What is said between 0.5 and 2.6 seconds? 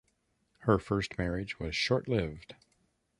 Her first marriage was short-lived.